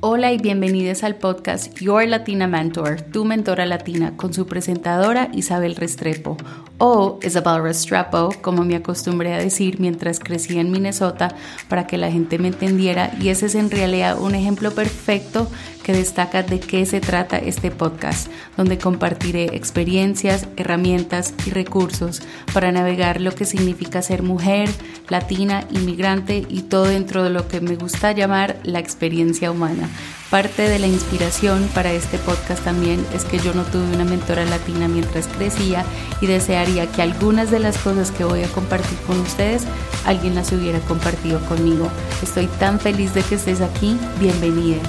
[0.00, 5.74] Hola y bienvenidos al podcast Your Latina Mentor, tu mentora latina, con su presentadora Isabel
[5.74, 6.36] Restrepo,
[6.78, 11.34] o Isabel Restrepo, como me acostumbré a decir mientras crecía en Minnesota
[11.68, 15.48] para que la gente me entendiera, y ese es en realidad un ejemplo perfecto
[15.82, 22.20] que destaca de qué se trata este podcast, donde compartiré experiencias, herramientas y recursos
[22.52, 24.68] para navegar lo que significa ser mujer,
[25.08, 29.88] latina, inmigrante y todo dentro de lo que me gusta llamar la experiencia humana.
[30.30, 34.44] Parte de la inspiración para este podcast también es que yo no tuve una mentora
[34.44, 35.86] latina mientras crecía
[36.20, 39.62] y desearía que algunas de las cosas que voy a compartir con ustedes
[40.04, 41.88] alguien las hubiera compartido conmigo.
[42.22, 43.98] Estoy tan feliz de que estés aquí.
[44.20, 44.82] Bienvenida.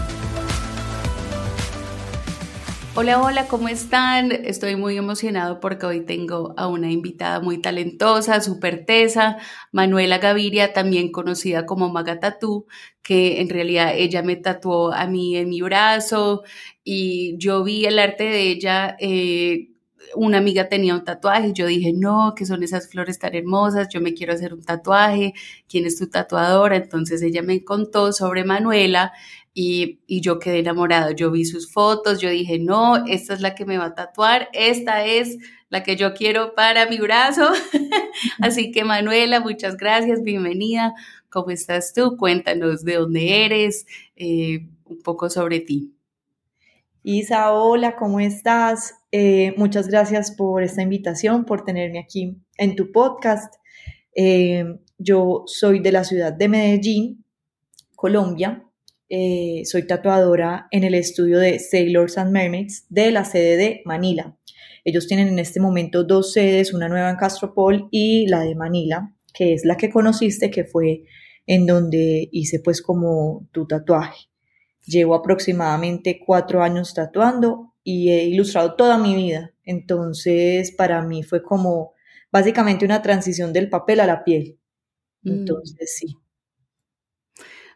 [3.02, 4.30] Hola, hola, ¿cómo están?
[4.34, 9.38] Estoy muy emocionado porque hoy tengo a una invitada muy talentosa, súper tesa,
[9.72, 12.68] Manuela Gaviria, también conocida como Maga Tatú,
[13.02, 16.44] que en realidad ella me tatuó a mí en mi brazo
[16.84, 18.98] y yo vi el arte de ella.
[19.00, 19.70] Eh,
[20.16, 24.02] una amiga tenía un tatuaje yo dije, no, que son esas flores tan hermosas, yo
[24.02, 25.34] me quiero hacer un tatuaje,
[25.70, 26.76] ¿quién es tu tatuadora?
[26.76, 29.14] Entonces ella me contó sobre Manuela
[29.62, 31.12] y, yo quedé enamorada.
[31.12, 34.48] Yo vi sus fotos, yo dije, no, esta es la que me va a tatuar,
[34.54, 37.50] esta es la que yo quiero para mi brazo.
[38.42, 40.94] Así que Manuela, muchas gracias, bienvenida.
[41.30, 42.16] ¿Cómo estás tú?
[42.16, 43.86] Cuéntanos de dónde eres,
[44.16, 45.94] eh, un poco sobre ti.
[47.04, 48.96] Isa, hola, ¿cómo estás?
[49.12, 53.54] Eh, muchas gracias por esta invitación, por tenerme aquí en tu podcast.
[54.16, 57.26] Eh, yo soy de la ciudad de Medellín,
[57.98, 58.64] Colombia.
[59.10, 64.38] Eh, soy tatuadora en el estudio de Sailors and Mermaids de la sede de Manila.
[64.86, 69.16] Ellos tienen en este momento dos sedes, una nueva en Castropol y la de Manila,
[69.34, 71.04] que es la que conociste, que fue
[71.48, 74.30] en donde hice pues como tu tatuaje.
[74.86, 79.54] Llevo aproximadamente cuatro años tatuando y he ilustrado toda mi vida.
[79.64, 81.94] Entonces, para mí fue como
[82.32, 84.60] básicamente una transición del papel a la piel.
[85.24, 85.30] Mm.
[85.30, 86.16] Entonces, sí.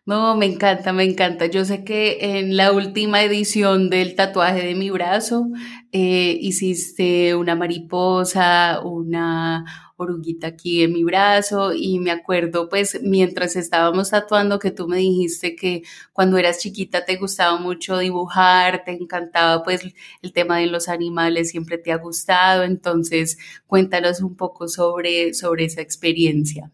[0.05, 1.45] No, me encanta, me encanta.
[1.45, 5.47] Yo sé que en la última edición del tatuaje de mi brazo
[5.93, 9.63] eh, hiciste una mariposa, una
[9.95, 14.97] oruguita aquí en mi brazo y me acuerdo pues mientras estábamos tatuando que tú me
[14.97, 19.83] dijiste que cuando eras chiquita te gustaba mucho dibujar, te encantaba pues
[20.21, 22.63] el tema de los animales, siempre te ha gustado.
[22.63, 23.37] Entonces
[23.67, 26.71] cuéntanos un poco sobre, sobre esa experiencia.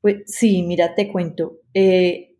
[0.00, 1.60] Pues sí, mira, te cuento.
[1.72, 2.33] Eh,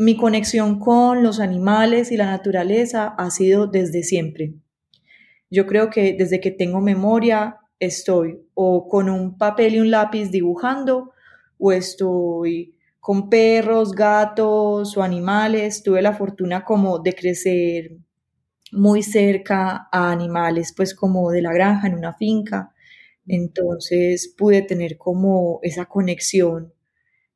[0.00, 4.54] mi conexión con los animales y la naturaleza ha sido desde siempre.
[5.50, 10.30] Yo creo que desde que tengo memoria estoy o con un papel y un lápiz
[10.30, 11.12] dibujando
[11.58, 15.82] o estoy con perros, gatos o animales.
[15.82, 17.98] Tuve la fortuna como de crecer
[18.72, 22.72] muy cerca a animales, pues como de la granja en una finca.
[23.26, 26.72] Entonces pude tener como esa conexión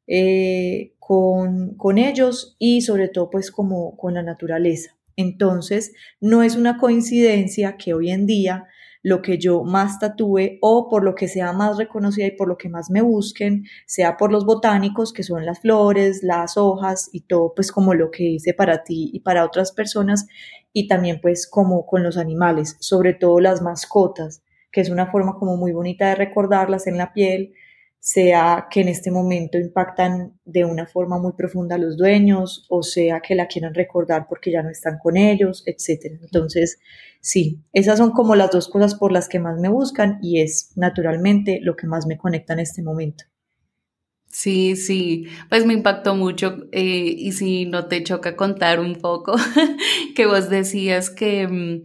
[0.06, 4.97] eh, con, con, ellos y sobre todo pues como con la naturaleza.
[5.16, 8.66] Entonces, no es una coincidencia que hoy en día
[9.04, 12.56] lo que yo más tatúe o por lo que sea más reconocida y por lo
[12.56, 17.20] que más me busquen, sea por los botánicos, que son las flores, las hojas y
[17.20, 20.26] todo, pues como lo que hice para ti y para otras personas,
[20.72, 25.34] y también pues como con los animales, sobre todo las mascotas, que es una forma
[25.34, 27.53] como muy bonita de recordarlas en la piel,
[28.04, 32.82] sea que en este momento impactan de una forma muy profunda a los dueños, o
[32.82, 36.19] sea que la quieran recordar porque ya no están con ellos, etc.
[36.20, 36.78] Entonces,
[37.22, 40.72] sí, esas son como las dos cosas por las que más me buscan y es
[40.76, 43.25] naturalmente lo que más me conecta en este momento.
[44.28, 49.34] Sí, sí, pues me impactó mucho eh, y si no te choca contar un poco
[50.14, 51.82] que vos decías que mm,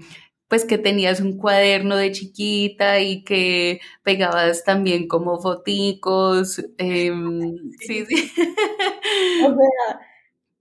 [0.49, 6.61] pues que tenías un cuaderno de chiquita y que pegabas también como foticos.
[6.77, 8.31] Em, sí, sí.
[9.45, 9.99] O sea,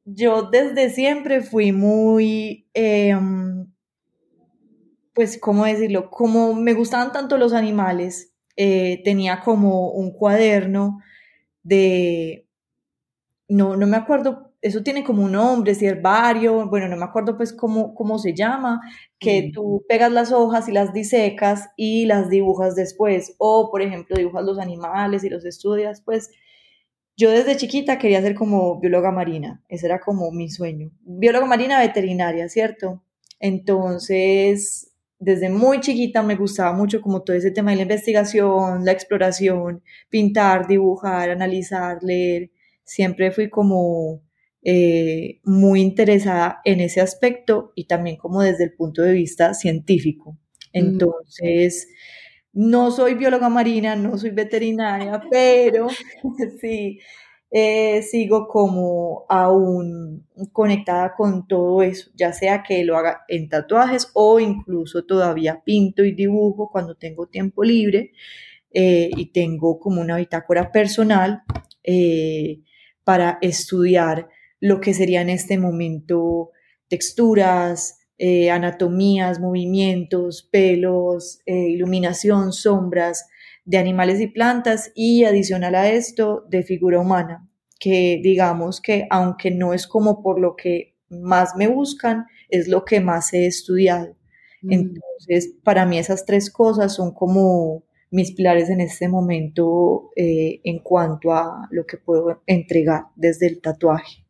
[0.04, 3.66] yo desde siempre fui muy, em,
[5.14, 6.10] pues, ¿cómo decirlo?
[6.10, 11.00] Como me gustaban tanto los animales, eh, tenía como un cuaderno
[11.62, 12.46] de,
[13.48, 17.36] no, no me acuerdo eso tiene como un nombre, si herbario, bueno, no me acuerdo
[17.36, 18.80] pues cómo, cómo se llama,
[19.18, 24.16] que tú pegas las hojas y las disecas y las dibujas después, o por ejemplo
[24.16, 26.30] dibujas los animales y los estudias, pues
[27.16, 31.80] yo desde chiquita quería ser como bióloga marina, ese era como mi sueño, bióloga marina
[31.80, 33.02] veterinaria, ¿cierto?
[33.40, 38.92] Entonces, desde muy chiquita me gustaba mucho como todo ese tema de la investigación, la
[38.92, 42.50] exploración, pintar, dibujar, analizar, leer,
[42.84, 44.22] siempre fui como
[44.70, 50.32] eh, muy interesada en ese aspecto y también como desde el punto de vista científico.
[50.32, 50.36] Mm.
[50.74, 51.88] Entonces,
[52.52, 55.86] no soy bióloga marina, no soy veterinaria, pero
[56.60, 57.00] sí,
[57.50, 64.10] eh, sigo como aún conectada con todo eso, ya sea que lo haga en tatuajes
[64.12, 68.12] o incluso todavía pinto y dibujo cuando tengo tiempo libre
[68.70, 71.42] eh, y tengo como una bitácora personal
[71.82, 72.60] eh,
[73.02, 74.28] para estudiar
[74.60, 76.50] lo que sería en este momento
[76.88, 78.00] texturas,
[78.50, 83.28] anatomías, movimientos, pelos, iluminación, sombras,
[83.68, 87.46] de animales y plantas y adicional a esto de figura humana,
[87.78, 92.86] que digamos que aunque no es como por lo que más me buscan, es lo
[92.86, 94.16] que más he estudiado.
[94.62, 94.72] Mm.
[94.72, 100.78] Entonces, para mí esas tres cosas son como mis pilares en este momento eh, en
[100.78, 104.24] cuanto a lo que puedo entregar desde el tatuaje.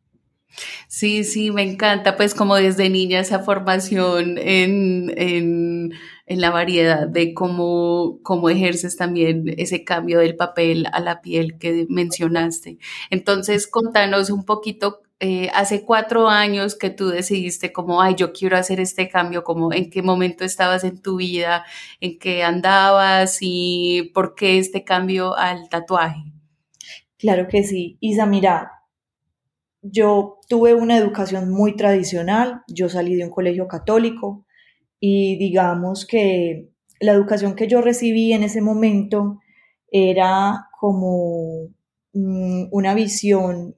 [0.87, 5.93] Sí, sí, me encanta, pues como desde niña esa formación en, en,
[6.25, 11.57] en la variedad de cómo, cómo ejerces también ese cambio del papel a la piel
[11.57, 12.77] que mencionaste.
[13.09, 18.57] Entonces, contanos un poquito, eh, hace cuatro años que tú decidiste como, ay, yo quiero
[18.57, 21.65] hacer este cambio, como en qué momento estabas en tu vida,
[22.01, 26.23] en qué andabas y por qué este cambio al tatuaje.
[27.17, 27.97] Claro que sí.
[27.99, 28.78] Isa, mira,
[29.81, 34.45] yo tuve una educación muy tradicional, yo salí de un colegio católico
[34.99, 39.39] y digamos que la educación que yo recibí en ese momento
[39.91, 41.69] era como
[42.13, 43.75] mm, una visión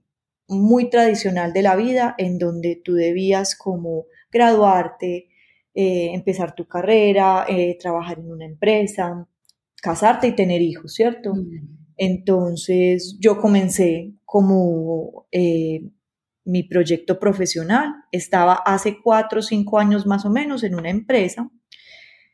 [0.47, 5.29] muy tradicional de la vida en donde tú debías como graduarte,
[5.73, 9.27] eh, empezar tu carrera, eh, trabajar en una empresa,
[9.81, 11.33] casarte y tener hijos, ¿cierto?
[11.35, 11.80] Mm.
[11.97, 15.81] Entonces yo comencé como eh,
[16.45, 17.93] mi proyecto profesional.
[18.11, 21.49] Estaba hace cuatro o cinco años más o menos en una empresa.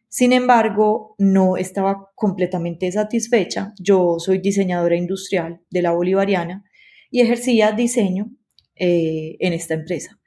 [0.09, 3.73] Sin embargo, no estaba completamente satisfecha.
[3.79, 6.63] Yo soy diseñadora industrial de la Bolivariana
[7.11, 8.31] y ejercía diseño
[8.75, 10.19] eh, en esta empresa.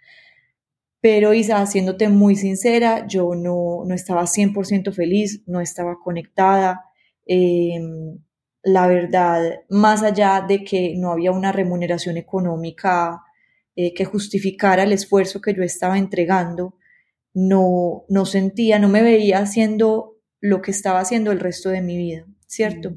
[1.00, 6.84] Pero Isa, haciéndote muy sincera, yo no, no estaba 100% feliz, no estaba conectada.
[7.26, 8.18] Em,
[8.62, 13.22] la verdad, más allá de que no había una remuneración económica
[13.76, 16.76] eh, que justificara el esfuerzo que yo estaba entregando,
[17.32, 21.96] no, no sentía, no me veía haciendo lo que estaba haciendo el resto de mi
[21.96, 22.96] vida, ¿cierto?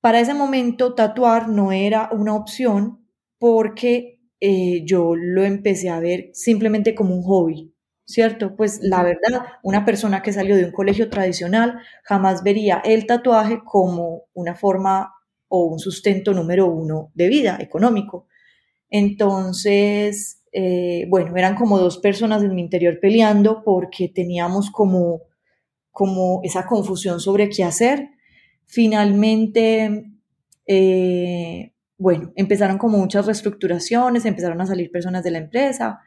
[0.00, 3.08] Para ese momento, tatuar no era una opción
[3.38, 7.74] porque eh, yo lo empecé a ver simplemente como un hobby,
[8.06, 8.54] ¿cierto?
[8.56, 13.60] Pues la verdad, una persona que salió de un colegio tradicional jamás vería el tatuaje
[13.64, 15.12] como una forma
[15.48, 18.26] o un sustento número uno de vida económico.
[18.88, 25.22] Entonces, eh, bueno, eran como dos personas en mi interior peleando porque teníamos como,
[25.90, 28.08] como esa confusión sobre qué hacer.
[28.66, 30.12] Finalmente,
[30.66, 36.00] eh, bueno, empezaron como muchas reestructuraciones, empezaron a salir personas de la empresa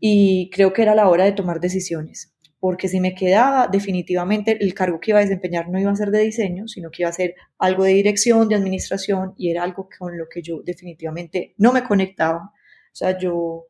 [0.00, 4.74] y creo que era la hora de tomar decisiones, porque si me quedaba, definitivamente el
[4.74, 7.12] cargo que iba a desempeñar no iba a ser de diseño, sino que iba a
[7.12, 11.72] ser algo de dirección, de administración, y era algo con lo que yo definitivamente no
[11.72, 12.52] me conectaba.
[12.92, 13.66] O sea, yo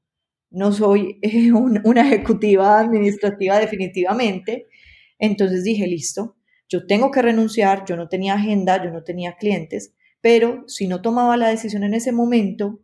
[0.51, 1.19] no soy
[1.85, 4.67] una ejecutiva administrativa definitivamente.
[5.19, 6.37] Entonces dije, listo,
[6.69, 11.03] yo tengo que renunciar, yo no tenía agenda, yo no tenía clientes, pero si no
[11.03, 12.81] tomaba la decisión en ese momento,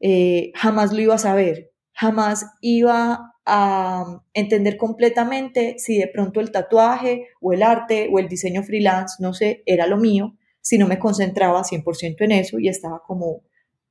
[0.00, 1.69] eh, jamás lo iba a saber
[2.00, 8.26] jamás iba a entender completamente si de pronto el tatuaje o el arte o el
[8.26, 12.68] diseño freelance, no sé, era lo mío, si no me concentraba 100% en eso y
[12.68, 13.42] estaba como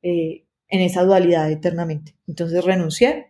[0.01, 2.15] eh, en esa dualidad eternamente.
[2.27, 3.27] Entonces renuncié,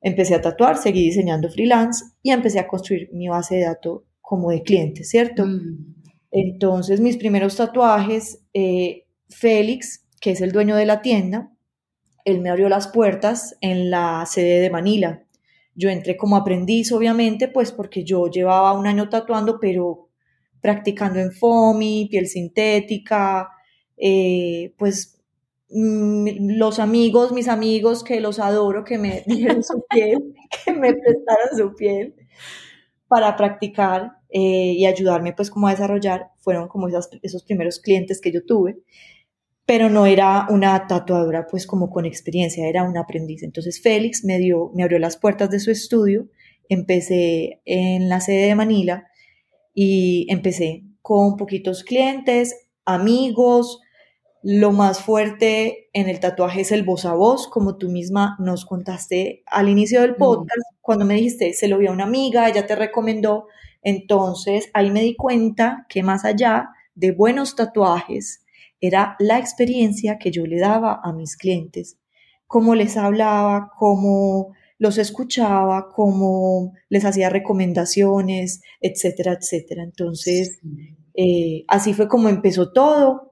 [0.00, 4.50] empecé a tatuar, seguí diseñando freelance y empecé a construir mi base de datos como
[4.50, 5.44] de clientes, ¿cierto?
[5.44, 5.94] Mm.
[6.30, 11.52] Entonces mis primeros tatuajes, eh, Félix, que es el dueño de la tienda,
[12.24, 15.22] él me abrió las puertas en la sede de Manila.
[15.74, 20.08] Yo entré como aprendiz, obviamente, pues porque yo llevaba un año tatuando, pero
[20.60, 23.50] practicando en FOMI, piel sintética,
[23.96, 25.20] eh, pues
[25.70, 30.34] mm, los amigos, mis amigos que los adoro, que me dieron su piel,
[30.64, 32.14] que me prestaron su piel
[33.08, 36.88] para practicar eh, y ayudarme pues como a desarrollar, fueron como
[37.22, 38.78] esos primeros clientes que yo tuve
[39.70, 43.44] pero no era una tatuadora pues como con experiencia, era un aprendiz.
[43.44, 46.26] Entonces Félix me dio, me abrió las puertas de su estudio,
[46.68, 49.06] empecé en la sede de Manila
[49.72, 53.78] y empecé con poquitos clientes, amigos,
[54.42, 58.64] Lo más fuerte en el tatuaje es el voz a voz, como tú misma nos
[58.64, 62.66] contaste al inicio del podcast, cuando me dijiste, se lo vio a una amiga, ella
[62.66, 63.46] te recomendó.
[63.82, 68.44] Entonces ahí me di cuenta que más allá de buenos tatuajes,
[68.80, 71.98] era la experiencia que yo le daba a mis clientes,
[72.46, 79.82] cómo les hablaba, cómo los escuchaba, cómo les hacía recomendaciones, etcétera, etcétera.
[79.82, 80.60] Entonces,
[81.14, 83.30] eh, así fue como empezó todo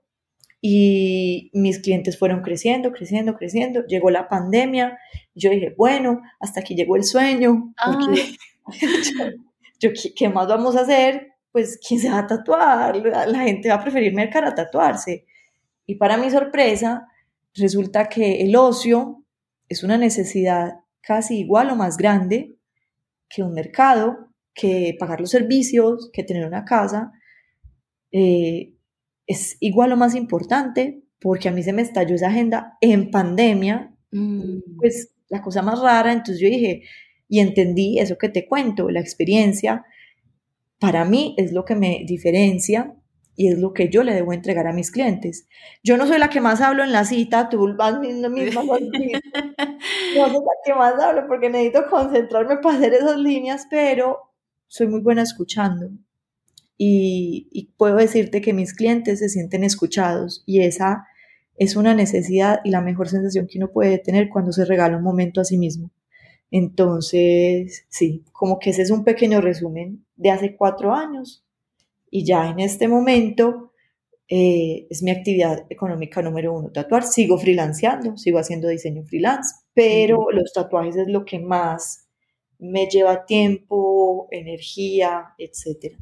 [0.61, 3.87] y mis clientes fueron creciendo, creciendo, creciendo.
[3.87, 4.99] Llegó la pandemia.
[5.35, 7.73] Yo dije, bueno, hasta aquí llegó el sueño.
[9.81, 11.29] yo, ¿qué más vamos a hacer?
[11.53, 12.97] Pues, ¿quién se va a tatuar?
[13.29, 15.27] La gente va a preferir mercar a tatuarse.
[15.89, 17.09] Y para mi sorpresa,
[17.55, 19.25] resulta que el ocio
[19.71, 22.59] es una necesidad casi igual o más grande
[23.27, 27.11] que un mercado, que pagar los servicios, que tener una casa.
[28.13, 28.75] Eh,
[29.27, 33.97] es igual o más importante porque a mí se me estalló esa agenda en pandemia,
[34.11, 34.77] mm.
[34.77, 36.83] pues la cosa más rara, entonces yo dije,
[37.29, 39.87] y entendí eso que te cuento, la experiencia,
[40.79, 42.95] para mí es lo que me diferencia
[43.39, 45.47] y es lo que yo le debo entregar a mis clientes.
[45.85, 48.77] Yo no soy la que más hablo en la cita, tú vas mismo, mismo no
[48.77, 48.91] soy
[50.33, 54.19] la que más hablo porque necesito concentrarme para hacer esas líneas, pero
[54.67, 55.89] soy muy buena escuchando
[56.77, 61.07] y, puedo decirte que mis clientes se sienten escuchados y esa
[61.57, 65.05] es una necesidad y la mejor sensación que uno puede tener cuando se regala un
[65.05, 65.93] momento a sí mismo.
[66.51, 71.45] Entonces, sí, como que ese es un pequeño resumen de hace cuatro años
[72.11, 73.73] y ya en este momento
[74.29, 77.05] eh, es mi actividad económica número uno, tatuar.
[77.05, 82.09] Sigo freelanceando, sigo haciendo diseño freelance, pero los tatuajes es lo que más
[82.59, 85.97] me lleva tiempo, energía, etcétera.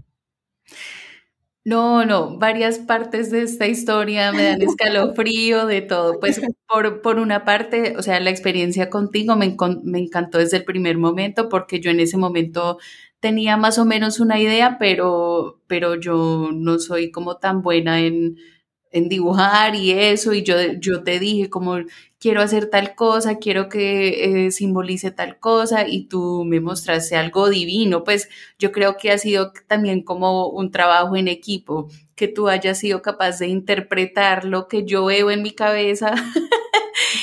[1.65, 6.21] No, no, varias partes de esta historia me dan escalofrío de todo.
[6.21, 10.65] Pues por, por una parte, o sea, la experiencia contigo me, me encantó desde el
[10.65, 12.79] primer momento porque yo en ese momento
[13.21, 18.37] tenía más o menos una idea, pero, pero yo no soy como tan buena en,
[18.91, 21.79] en dibujar y eso, y yo, yo te dije como
[22.19, 27.49] quiero hacer tal cosa, quiero que eh, simbolice tal cosa, y tú me mostraste algo
[27.51, 32.49] divino, pues yo creo que ha sido también como un trabajo en equipo, que tú
[32.49, 36.15] hayas sido capaz de interpretar lo que yo veo en mi cabeza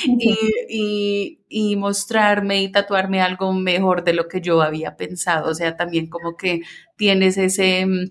[0.06, 5.76] y, y, mostrarme y tatuarme algo mejor de lo que yo había pensado, o sea,
[5.76, 6.62] también como que
[6.96, 8.10] tienes ese mm,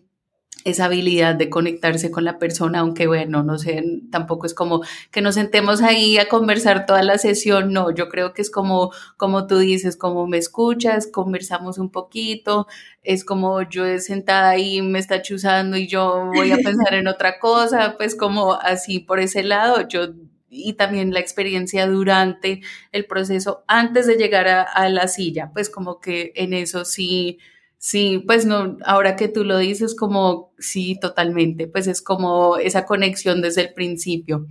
[0.64, 4.82] esa habilidad de conectarse con la persona, aunque bueno, no sé, tampoco es como
[5.12, 8.92] que nos sentemos ahí a conversar toda la sesión, no, yo creo que es como,
[9.18, 12.68] como tú dices, como me escuchas, conversamos un poquito,
[13.04, 17.40] es como yo sentada ahí, me está chuzando y yo voy a pensar en otra
[17.40, 20.14] cosa, pues como así por ese lado, yo
[20.54, 26.00] y también la experiencia durante el proceso antes de llegar a, la silla, pues como
[26.00, 27.40] que en eso sí
[27.86, 32.86] Sí, pues no, ahora que tú lo dices, como sí, totalmente, pues es como esa
[32.86, 34.48] conexión desde el principio.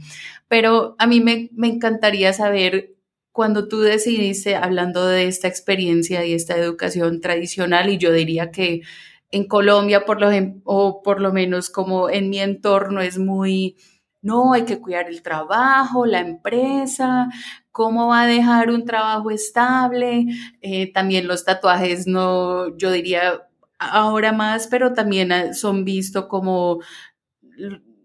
[0.49, 2.95] Pero a mí me, encantaría saber
[3.33, 8.83] cuando tú decidiste, hablando de esta experiencia y esta educación tradicional, y yo diría que
[9.31, 10.29] en Colombia, por lo,
[10.65, 13.77] o por lo menos como en mi entorno, es muy,
[14.23, 17.29] no, hay que cuidar el trabajo, la empresa,
[17.73, 20.27] cómo va a dejar un trabajo estable.
[20.61, 23.49] Eh, también los tatuajes, no, yo diría
[23.79, 26.81] ahora más, pero también ah, son vistos como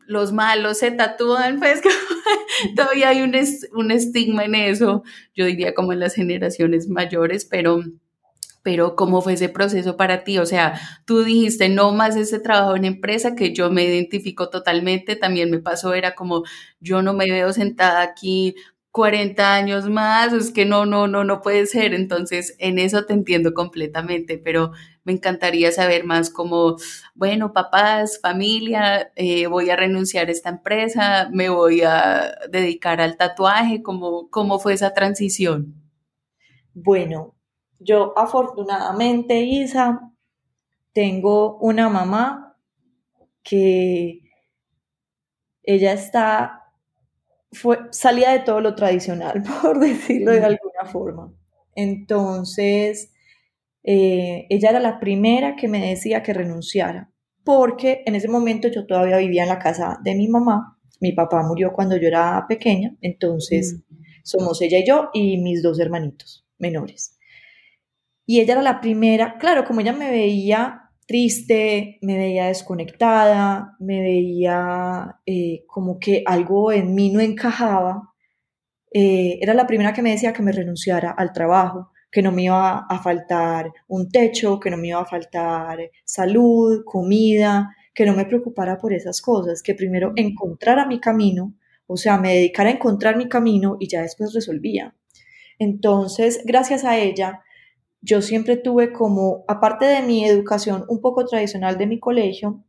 [0.08, 1.82] los malos se tatúan, pues
[2.76, 3.34] todavía hay un,
[3.74, 5.04] un estigma en eso,
[5.36, 7.82] yo diría como en las generaciones mayores, pero
[8.68, 10.40] pero ¿cómo fue ese proceso para ti?
[10.40, 15.16] O sea, tú dijiste, no más ese trabajo en empresa que yo me identifico totalmente,
[15.16, 16.44] también me pasó, era como,
[16.82, 18.56] yo no me veo sentada aquí
[18.92, 21.94] 40 años más, es que no, no, no, no puede ser.
[21.94, 24.74] Entonces, en eso te entiendo completamente, pero
[25.06, 26.76] me encantaría saber más como,
[27.16, 33.16] bueno, papás, familia, eh, voy a renunciar a esta empresa, me voy a dedicar al
[33.16, 35.74] tatuaje, ¿cómo, cómo fue esa transición?
[36.74, 37.37] Bueno,
[37.80, 40.14] yo afortunadamente, Isa,
[40.94, 42.58] tengo una mamá
[43.44, 44.22] que
[45.64, 46.58] ella está
[47.52, 51.34] fue, salía de todo lo tradicional, por decirlo de alguna forma.
[51.76, 53.14] Entonces,
[53.84, 57.12] eh, ella era la primera que me decía que renunciara,
[57.44, 60.78] porque en ese momento yo todavía vivía en la casa de mi mamá.
[61.00, 63.84] Mi papá murió cuando yo era pequeña, entonces
[64.24, 67.17] somos ella y yo y mis dos hermanitos menores.
[68.28, 74.02] Y ella era la primera, claro, como ella me veía triste, me veía desconectada, me
[74.02, 78.14] veía eh, como que algo en mí no encajaba.
[78.94, 82.44] Eh, era la primera que me decía que me renunciara al trabajo, que no me
[82.44, 88.14] iba a faltar un techo, que no me iba a faltar salud, comida, que no
[88.14, 91.56] me preocupara por esas cosas, que primero encontrara mi camino,
[91.86, 94.94] o sea, me dedicara a encontrar mi camino y ya después resolvía.
[95.60, 97.42] Entonces, gracias a ella,
[98.02, 102.64] yo siempre tuve como, aparte de mi educación un poco tradicional de mi colegio,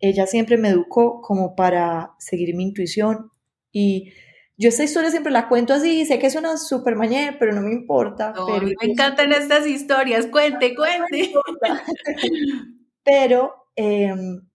[0.00, 3.30] ella siempre me educó como para seguir mi intuición
[3.72, 4.12] y
[4.56, 7.60] yo esta historia siempre la cuento así, sé que es una super mañana, pero no
[7.60, 8.32] me importa.
[8.46, 11.32] pero me encantan estas historias, cuente, cuente.
[13.04, 14.46] pero em,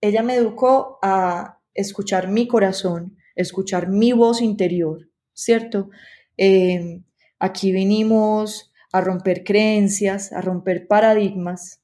[0.00, 5.90] ella me educó a escuchar mi corazón, escuchar mi voz interior, ¿cierto?
[6.36, 7.02] Em,
[7.40, 11.80] aquí vinimos a romper creencias, a romper paradigmas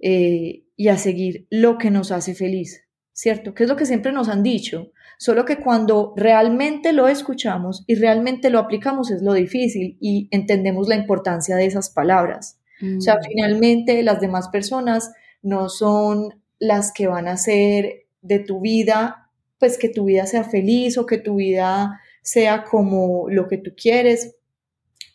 [0.00, 3.54] eh, y a seguir lo que nos hace feliz, ¿cierto?
[3.54, 4.92] Que es lo que siempre nos han dicho.
[5.18, 10.88] Solo que cuando realmente lo escuchamos y realmente lo aplicamos es lo difícil y entendemos
[10.88, 12.60] la importancia de esas palabras.
[12.96, 13.24] O sea, mm.
[13.26, 15.12] finalmente las demás personas
[15.42, 20.44] no son las que van a hacer de tu vida, pues que tu vida sea
[20.44, 24.36] feliz o que tu vida sea como lo que tú quieres.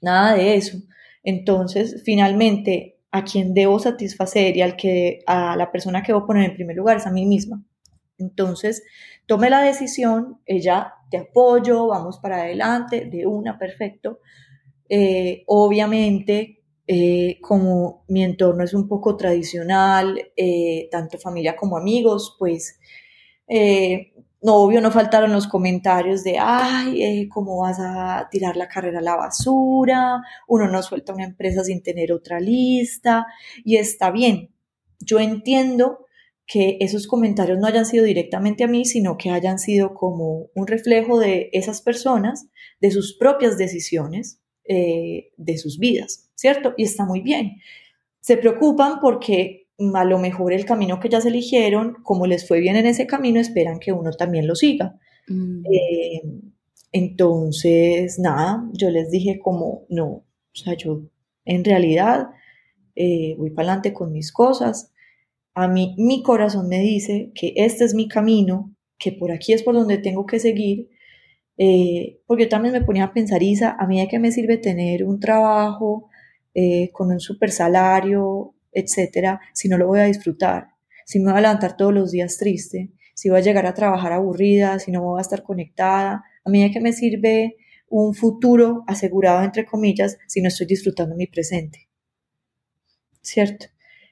[0.01, 0.79] Nada de eso.
[1.23, 6.49] Entonces, finalmente, a quien debo satisfacer y al que, a la persona que debo poner
[6.49, 7.63] en primer lugar es a mí misma.
[8.17, 8.83] Entonces,
[9.25, 14.19] tome la decisión, ella te apoyo, vamos para adelante, de una, perfecto.
[14.89, 22.35] Eh, obviamente, eh, como mi entorno es un poco tradicional, eh, tanto familia como amigos,
[22.39, 22.79] pues
[24.43, 29.01] no, obvio, no faltaron los comentarios de, ay, ¿cómo vas a tirar la carrera a
[29.01, 30.21] la basura?
[30.47, 33.25] Uno no suelta una empresa sin tener otra lista,
[33.63, 34.53] y está bien.
[34.99, 36.05] Yo entiendo
[36.45, 40.67] que esos comentarios no hayan sido directamente a mí, sino que hayan sido como un
[40.67, 42.47] reflejo de esas personas,
[42.81, 46.73] de sus propias decisiones, eh, de sus vidas, ¿cierto?
[46.75, 47.57] Y está muy bien.
[48.19, 49.62] Se preocupan porque
[49.95, 53.39] a lo mejor el camino que ellas eligieron, como les fue bien en ese camino,
[53.39, 54.99] esperan que uno también lo siga.
[55.27, 55.65] Mm.
[55.65, 56.21] Eh,
[56.91, 61.01] entonces, nada, yo les dije como, no, o sea, yo
[61.45, 62.27] en realidad
[62.95, 64.91] eh, voy para adelante con mis cosas,
[65.55, 69.63] a mí mi corazón me dice que este es mi camino, que por aquí es
[69.63, 70.89] por donde tengo que seguir,
[71.57, 74.57] eh, porque yo también me ponía a pensar, Isa, a mí de qué me sirve
[74.57, 76.09] tener un trabajo
[76.53, 80.67] eh, con un super salario, etcétera, si no lo voy a disfrutar,
[81.05, 84.13] si me voy a levantar todos los días triste, si voy a llegar a trabajar
[84.13, 87.57] aburrida, si no voy a estar conectada, a mí de qué me sirve
[87.89, 91.89] un futuro asegurado, entre comillas, si no estoy disfrutando mi presente.
[93.21, 93.67] ¿Cierto?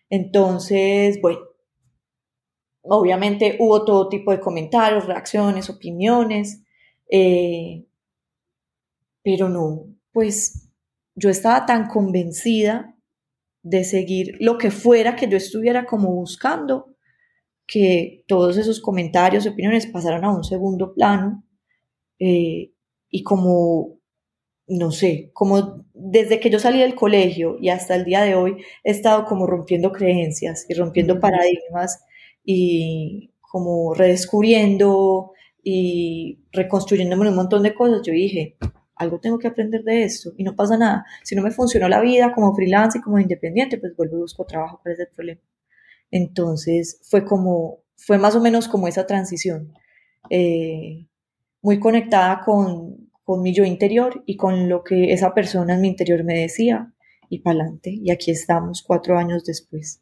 [0.09, 1.39] Entonces, bueno,
[2.83, 6.63] obviamente hubo todo tipo de comentarios, reacciones, opiniones,
[7.09, 7.85] eh,
[9.23, 10.69] pero no, pues
[11.15, 12.90] yo estaba tan convencida
[13.63, 16.95] de seguir lo que fuera que yo estuviera como buscando,
[17.67, 21.43] que todos esos comentarios y opiniones pasaron a un segundo plano
[22.19, 22.71] eh,
[23.09, 24.01] y como
[24.67, 28.57] no sé, como desde que yo salí del colegio y hasta el día de hoy
[28.83, 32.05] he estado como rompiendo creencias y rompiendo paradigmas
[32.45, 38.55] y como redescubriendo y reconstruyéndome un montón de cosas, yo dije,
[39.01, 41.05] algo tengo que aprender de esto y no pasa nada.
[41.23, 44.45] Si no me funcionó la vida como freelance y como independiente, pues vuelvo y busco
[44.45, 45.41] trabajo, ¿cuál es el problema?
[46.11, 49.73] Entonces fue como, fue más o menos como esa transición,
[50.29, 51.07] eh,
[51.61, 55.87] muy conectada con, con mi yo interior y con lo que esa persona en mi
[55.87, 56.93] interior me decía
[57.29, 57.91] y para adelante.
[57.91, 60.01] Y aquí estamos cuatro años después.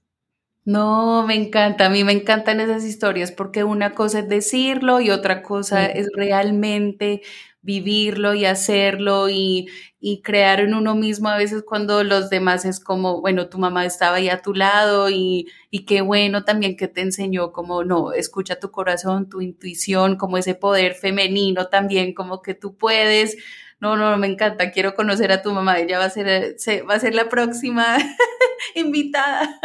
[0.66, 5.10] No, me encanta, a mí me encantan esas historias porque una cosa es decirlo y
[5.10, 7.22] otra cosa es realmente
[7.62, 9.68] vivirlo y hacerlo y,
[10.00, 13.86] y, crear en uno mismo a veces cuando los demás es como, bueno, tu mamá
[13.86, 18.14] estaba ahí a tu lado y, y qué bueno también que te enseñó como, no,
[18.14, 23.38] escucha tu corazón, tu intuición, como ese poder femenino también, como que tú puedes.
[23.82, 26.56] No, no, me encanta, quiero conocer a tu mamá, ella va a ser,
[26.90, 27.98] va a ser la próxima
[28.76, 29.60] invitada.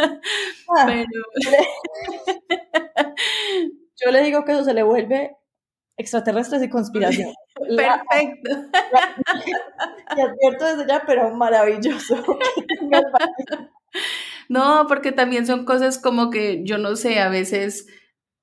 [0.77, 1.05] Ah,
[3.97, 5.35] yo le digo que eso se le vuelve
[5.97, 7.33] extraterrestres y conspiración.
[7.55, 8.51] Perfecto.
[10.15, 12.15] Te advierto desde ya, pero maravilloso.
[14.49, 17.87] no, porque también son cosas como que yo no sé, a veces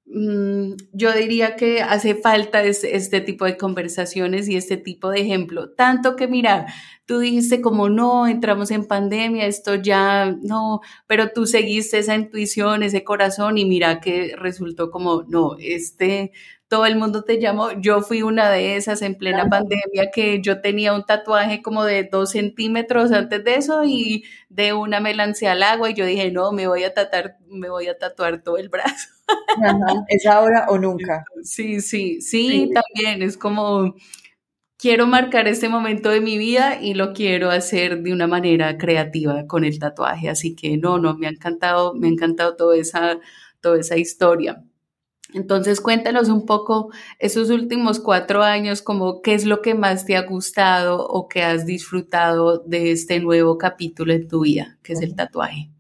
[0.07, 5.73] mm, yo diría que hace falta este tipo de conversaciones y este tipo de ejemplo.
[5.73, 6.67] Tanto que, mira,
[7.13, 12.83] tú dijiste como no, entramos en pandemia, esto ya no, pero tú seguiste esa intuición,
[12.83, 16.33] ese corazón y mira que resultó como no, este
[16.69, 17.73] todo el mundo te llamó.
[17.73, 22.05] Yo fui una de esas en plena pandemia que yo tenía un tatuaje como de
[22.05, 26.31] dos centímetros antes de eso y de una me lancé al agua y yo dije,
[26.31, 29.11] no, me voy a tatuar, me voy a tatuar todo el brazo.
[30.09, 31.27] Es ahora o nunca.
[31.43, 33.95] Sí, sí, sí, también es como
[34.83, 39.47] quiero marcar este momento de mi vida y lo quiero hacer de una manera creativa
[39.47, 40.29] con el tatuaje.
[40.29, 43.21] Así que no, no, me ha encantado, me ha encantado toda esa,
[43.61, 44.65] toda esa historia.
[45.35, 46.91] Entonces, cuéntanos un poco
[47.21, 51.45] esos últimos cuatro años, como qué es lo que más te ha gustado o que
[51.45, 55.71] has disfrutado de este nuevo capítulo en tu vida, que es el tatuaje.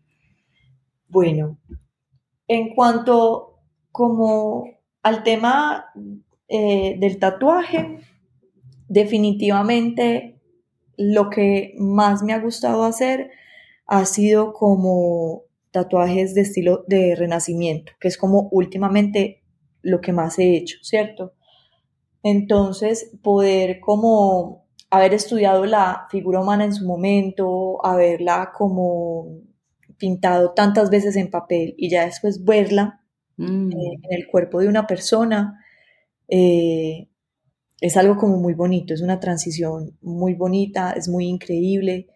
[1.08, 1.58] Bueno,
[2.46, 3.58] en cuanto
[3.90, 4.64] como
[5.02, 5.86] al tema
[6.46, 7.98] eh, del tatuaje,
[8.92, 10.38] definitivamente
[10.98, 13.30] lo que más me ha gustado hacer
[13.86, 19.42] ha sido como tatuajes de estilo de renacimiento, que es como últimamente
[19.80, 21.32] lo que más he hecho, ¿cierto?
[22.22, 29.40] Entonces, poder como haber estudiado la figura humana en su momento, haberla como
[29.96, 33.00] pintado tantas veces en papel y ya después verla
[33.38, 33.72] mm.
[33.72, 35.64] eh, en el cuerpo de una persona,
[36.28, 37.08] eh,
[37.82, 42.06] es algo como muy bonito, es una transición muy bonita, es muy increíble.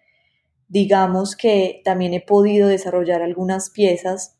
[0.68, 4.38] Digamos que también he podido desarrollar algunas piezas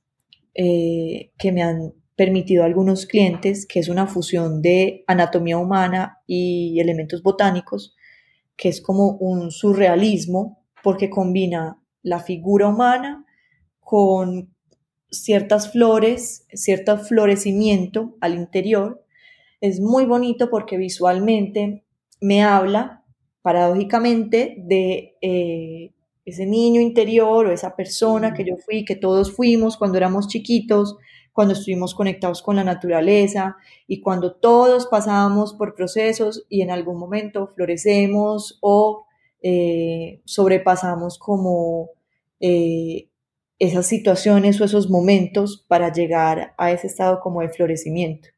[0.55, 6.21] eh, que me han permitido a algunos clientes, que es una fusión de anatomía humana
[6.29, 7.97] y elementos botánicos,
[8.57, 13.27] que es como un surrealismo, porque combina la figura humana
[13.81, 14.55] con
[15.11, 19.05] ciertas flores, cierto florecimiento al interior.
[19.61, 21.85] Es muy bonito porque visualmente
[22.21, 23.05] me habla,
[23.43, 25.93] paradójicamente, de eh,
[26.25, 30.97] ese niño interior o esa persona que yo fui, que todos fuimos cuando éramos chiquitos,
[31.33, 36.99] cuando estuvimos conectados con la naturaleza y cuando todos pasábamos por procesos y en algún
[36.99, 39.05] momento florecemos o
[39.43, 41.91] eh, sobrepasamos como
[42.41, 43.09] eh,
[43.59, 48.29] esas situaciones o esos momentos para llegar a ese estado como de florecimiento.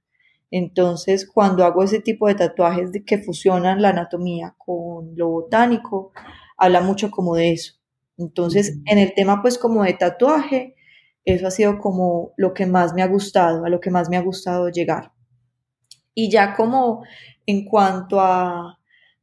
[0.50, 6.12] Entonces, cuando hago ese tipo de tatuajes de que fusionan la anatomía con lo botánico,
[6.56, 7.74] habla mucho como de eso.
[8.16, 10.74] Entonces, en el tema pues como de tatuaje,
[11.24, 14.16] eso ha sido como lo que más me ha gustado, a lo que más me
[14.16, 15.12] ha gustado llegar.
[16.14, 17.04] Y ya como
[17.46, 18.78] en cuanto a,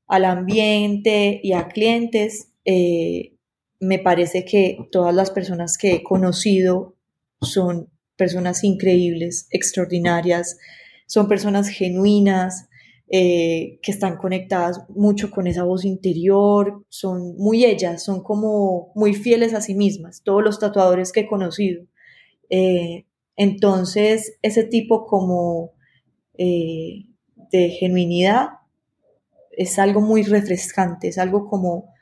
[0.08, 3.34] al ambiente y a clientes, eh,
[3.80, 6.96] me parece que todas las personas que he conocido
[7.42, 10.58] son personas increíbles, extraordinarias,
[11.06, 12.68] son personas genuinas,
[13.08, 19.13] eh, que están conectadas mucho con esa voz interior, son muy ellas, son como muy
[19.13, 21.86] fieles a sí mismas, todos los tatuadores que he conocido.
[22.50, 25.74] Eh, entonces, ese tipo como
[26.38, 27.06] eh,
[27.52, 28.50] de genuinidad
[29.52, 31.94] es algo muy refrescante, es algo como,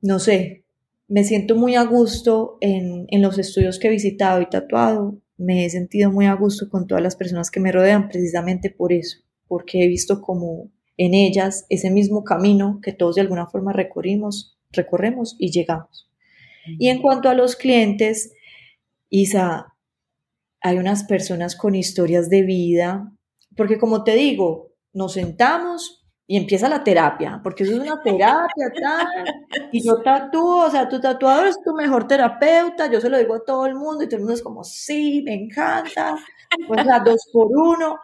[0.00, 0.64] no sé,
[1.08, 5.64] me siento muy a gusto en, en los estudios que he visitado y tatuado, me
[5.64, 9.20] he sentido muy a gusto con todas las personas que me rodean precisamente por eso,
[9.46, 14.58] porque he visto como en ellas ese mismo camino que todos de alguna forma recorrimos,
[14.72, 16.10] recorremos y llegamos.
[16.66, 18.32] Y en cuanto a los clientes,
[19.08, 19.74] Isa,
[20.60, 23.12] hay unas personas con historias de vida,
[23.56, 25.97] porque como te digo, nos sentamos
[26.30, 28.70] y empieza la terapia, porque eso es una terapia,
[29.72, 33.34] y yo tatúo, o sea, tu tatuador es tu mejor terapeuta, yo se lo digo
[33.34, 36.16] a todo el mundo, y todo el mundo es como, sí, me encanta,
[36.66, 37.98] pues la dos por uno,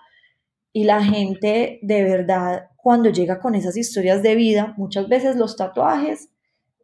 [0.72, 5.54] y la gente de verdad, cuando llega con esas historias de vida, muchas veces los
[5.54, 6.30] tatuajes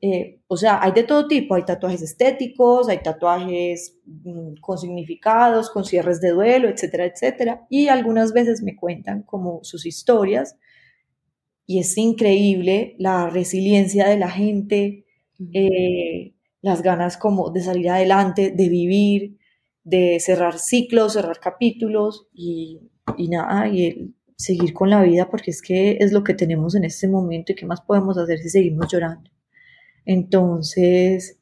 [0.02, 5.68] eh, o sea, hay de todo tipo, hay tatuajes estéticos, hay tatuajes mm, con significados,
[5.68, 7.66] con cierres de duelo, etcétera, etcétera.
[7.68, 10.56] Y algunas veces me cuentan como sus historias
[11.70, 15.06] y es increíble la resiliencia de la gente,
[15.54, 19.38] eh, las ganas como de salir adelante, de vivir,
[19.84, 22.80] de cerrar ciclos, cerrar capítulos y,
[23.16, 26.82] y nada, y seguir con la vida porque es que es lo que tenemos en
[26.82, 29.30] este momento y qué más podemos hacer si seguimos llorando.
[30.04, 31.38] Entonces,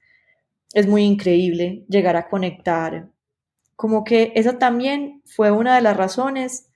[0.74, 3.10] es muy increíble llegar a conectar.
[3.76, 6.67] Como que esa también fue una de las razones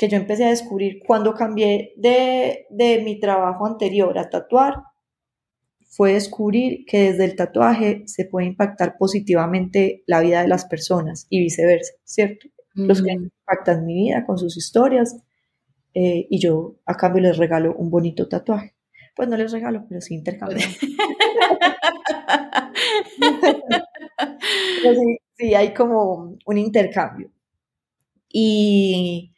[0.00, 4.84] que yo empecé a descubrir cuando cambié de, de mi trabajo anterior a tatuar,
[5.90, 11.26] fue descubrir que desde el tatuaje se puede impactar positivamente la vida de las personas
[11.28, 12.48] y viceversa, ¿cierto?
[12.72, 15.18] los que impactan mi vida con sus historias.
[15.92, 18.74] Eh, y yo a cambio les regalo un bonito tatuaje.
[19.14, 20.66] Pues no les regalo, pero sí intercambio.
[25.36, 27.30] sí, hay como un intercambio.
[28.32, 29.34] Y,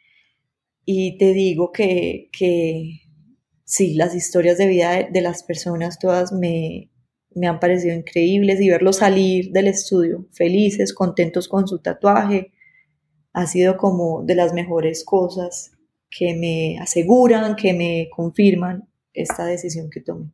[0.85, 3.01] y te digo que, que,
[3.63, 6.91] sí, las historias de vida de, las personas todas me,
[7.35, 12.51] me han parecido increíbles y verlos salir del estudio felices, contentos con su tatuaje,
[13.33, 15.71] ha sido como de las mejores cosas
[16.09, 20.31] que me aseguran, que me confirman esta decisión que tomé.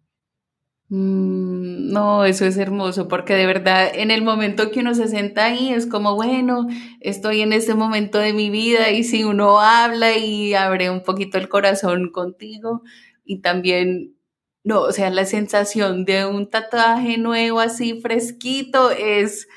[0.92, 5.46] Mm, no, eso es hermoso, porque de verdad en el momento que uno se sienta
[5.46, 6.66] ahí es como, bueno,
[7.00, 11.38] estoy en este momento de mi vida y si uno habla y abre un poquito
[11.38, 12.82] el corazón contigo
[13.24, 14.16] y también,
[14.64, 19.48] no, o sea, la sensación de un tatuaje nuevo así fresquito es,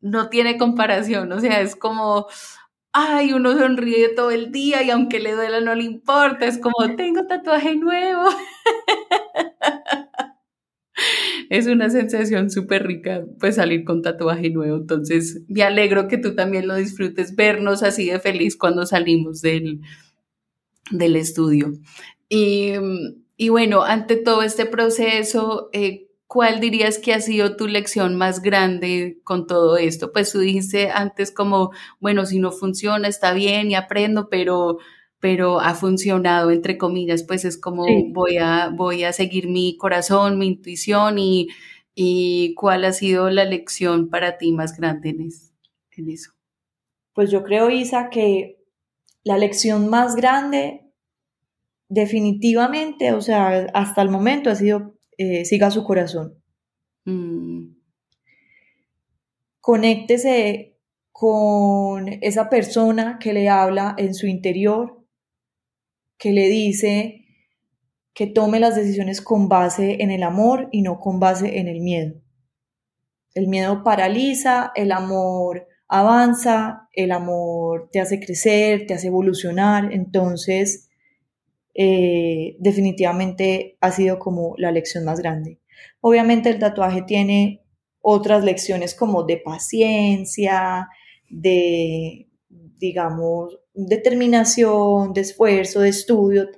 [0.00, 2.26] no tiene comparación, o sea, es como,
[2.92, 6.74] ay, uno sonríe todo el día y aunque le duela no le importa, es como,
[6.96, 8.24] tengo tatuaje nuevo.
[11.50, 14.76] es una sensación súper rica, pues salir con tatuaje nuevo.
[14.76, 19.80] Entonces, me alegro que tú también lo disfrutes, vernos así de feliz cuando salimos del,
[20.90, 21.72] del estudio.
[22.28, 22.72] Y,
[23.36, 28.42] y bueno, ante todo este proceso, eh, ¿cuál dirías que ha sido tu lección más
[28.42, 30.12] grande con todo esto?
[30.12, 34.78] Pues tú dijiste antes como, bueno, si no funciona, está bien y aprendo, pero
[35.20, 40.38] pero ha funcionado, entre comillas, pues es como voy, a, voy a seguir mi corazón,
[40.38, 41.48] mi intuición y,
[41.94, 45.28] y cuál ha sido la lección para ti más grande en,
[45.96, 46.32] en eso.
[47.14, 48.64] Pues yo creo, Isa, que
[49.24, 50.84] la lección más grande
[51.88, 56.40] definitivamente, o sea, hasta el momento ha sido eh, siga su corazón.
[57.04, 57.72] Mm.
[59.60, 60.78] Conéctese
[61.10, 64.97] con esa persona que le habla en su interior,
[66.18, 67.24] que le dice
[68.12, 71.80] que tome las decisiones con base en el amor y no con base en el
[71.80, 72.20] miedo.
[73.34, 80.88] El miedo paraliza, el amor avanza, el amor te hace crecer, te hace evolucionar, entonces
[81.74, 85.60] eh, definitivamente ha sido como la lección más grande.
[86.00, 87.62] Obviamente el tatuaje tiene
[88.00, 90.88] otras lecciones como de paciencia,
[91.28, 96.48] de, digamos, determinación, de esfuerzo, de estudio,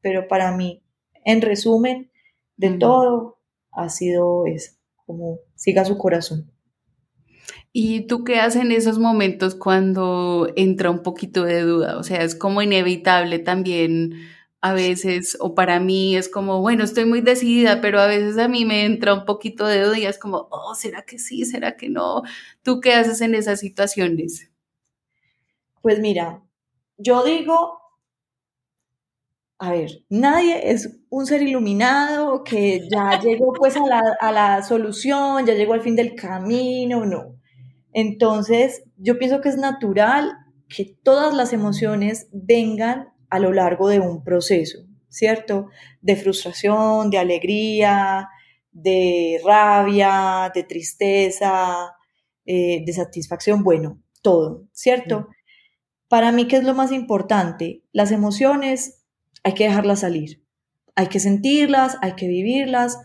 [0.00, 0.84] pero para mí,
[1.24, 2.10] en resumen,
[2.56, 3.40] de todo,
[3.72, 4.72] ha sido eso,
[5.06, 6.52] como siga su corazón.
[7.72, 11.98] ¿Y tú qué haces en esos momentos cuando entra un poquito de duda?
[11.98, 14.14] O sea, es como inevitable también
[14.60, 18.46] a veces, o para mí es como, bueno, estoy muy decidida, pero a veces a
[18.46, 21.44] mí me entra un poquito de duda y es como, oh, ¿será que sí?
[21.44, 22.22] ¿Será que no?
[22.62, 24.50] ¿Tú qué haces en esas situaciones?
[25.80, 26.42] Pues mira,
[27.02, 27.80] yo digo,
[29.58, 34.62] a ver, nadie es un ser iluminado que ya llegó pues a la, a la
[34.62, 37.36] solución, ya llegó al fin del camino, no.
[37.92, 40.32] Entonces, yo pienso que es natural
[40.68, 45.68] que todas las emociones vengan a lo largo de un proceso, ¿cierto?
[46.00, 48.28] De frustración, de alegría,
[48.72, 51.94] de rabia, de tristeza,
[52.46, 55.28] eh, de satisfacción, bueno, todo, ¿cierto?
[56.10, 57.84] Para mí, ¿qué es lo más importante?
[57.92, 59.04] Las emociones
[59.44, 60.44] hay que dejarlas salir.
[60.96, 62.98] Hay que sentirlas, hay que vivirlas.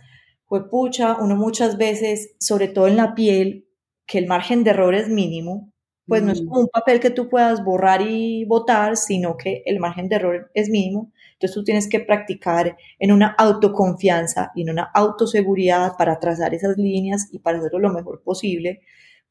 [0.47, 3.67] Fue pucha, uno muchas veces, sobre todo en la piel,
[4.07, 5.71] que el margen de error es mínimo,
[6.07, 6.47] pues no es mm.
[6.47, 10.49] como un papel que tú puedas borrar y botar, sino que el margen de error
[10.55, 11.11] es mínimo.
[11.33, 16.75] Entonces tú tienes que practicar en una autoconfianza y en una autoseguridad para trazar esas
[16.75, 18.81] líneas y para hacerlo lo mejor posible.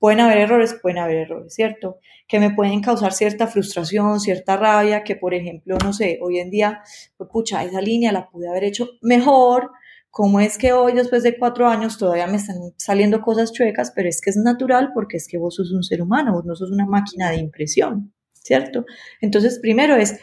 [0.04, 1.98] Pueden haber errores, pueden haber errores, ¿cierto?
[2.28, 6.50] Que me pueden causar cierta frustración, cierta rabia, que por ejemplo, no sé, hoy en
[6.50, 6.82] día,
[7.16, 9.70] pues pucha, esa línea la pude haber hecho mejor,
[10.10, 13.92] ¿Cómo es que hoy, después de cuatro años, todavía me están saliendo cosas chuecas?
[13.96, 16.54] Pero es que es natural porque es que vos sos un ser humano, vos no
[16.54, 18.84] sos una máquina de impresión, ¿cierto?
[19.22, 20.20] Entonces, primero es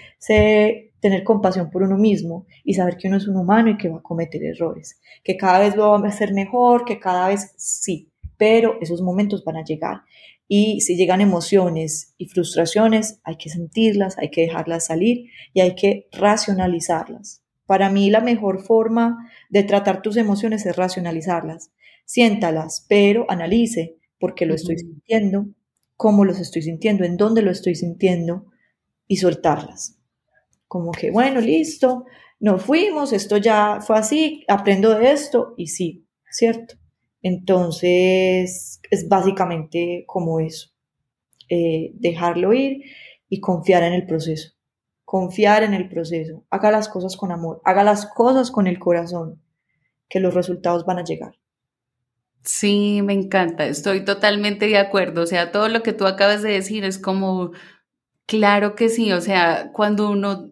[0.99, 3.97] tener compasión por uno mismo y saber que uno es un humano y que va
[3.97, 8.10] a cometer errores, que cada vez va a ser mejor, que cada vez sí,
[8.41, 10.01] pero esos momentos van a llegar.
[10.47, 15.75] Y si llegan emociones y frustraciones, hay que sentirlas, hay que dejarlas salir y hay
[15.75, 17.43] que racionalizarlas.
[17.67, 21.69] Para mí la mejor forma de tratar tus emociones es racionalizarlas.
[22.05, 25.45] Siéntalas, pero analice por qué lo estoy sintiendo,
[25.95, 28.47] cómo los estoy sintiendo, en dónde lo estoy sintiendo
[29.07, 29.99] y soltarlas.
[30.67, 32.05] Como que, bueno, listo,
[32.39, 36.80] nos fuimos, esto ya fue así, aprendo de esto y sí, ¿cierto?
[37.21, 40.69] Entonces, es básicamente como eso,
[41.49, 42.83] eh, dejarlo ir
[43.29, 44.53] y confiar en el proceso.
[45.05, 46.45] Confiar en el proceso.
[46.49, 49.41] Haga las cosas con amor, haga las cosas con el corazón,
[50.09, 51.35] que los resultados van a llegar.
[52.43, 55.21] Sí, me encanta, estoy totalmente de acuerdo.
[55.21, 57.51] O sea, todo lo que tú acabas de decir es como,
[58.25, 60.51] claro que sí, o sea, cuando uno